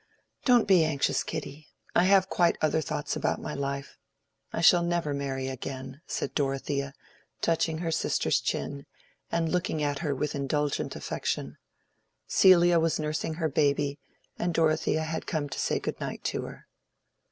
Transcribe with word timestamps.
"Don't 0.45 0.67
be 0.67 0.83
anxious, 0.83 1.23
Kitty; 1.23 1.67
I 1.95 2.05
have 2.05 2.27
quite 2.27 2.57
other 2.59 2.81
thoughts 2.81 3.15
about 3.15 3.39
my 3.39 3.53
life. 3.53 3.99
I 4.51 4.59
shall 4.59 4.81
never 4.81 5.13
marry 5.13 5.47
again," 5.47 6.01
said 6.07 6.33
Dorothea, 6.33 6.95
touching 7.39 7.77
her 7.77 7.91
sister's 7.91 8.39
chin, 8.41 8.87
and 9.31 9.51
looking 9.51 9.83
at 9.83 9.99
her 9.99 10.15
with 10.15 10.33
indulgent 10.33 10.95
affection. 10.95 11.59
Celia 12.25 12.79
was 12.79 12.99
nursing 12.99 13.35
her 13.35 13.47
baby, 13.47 13.99
and 14.39 14.55
Dorothea 14.55 15.03
had 15.03 15.27
come 15.27 15.47
to 15.49 15.59
say 15.59 15.77
good 15.79 15.99
night 15.99 16.23
to 16.23 16.45
her. 16.45 16.67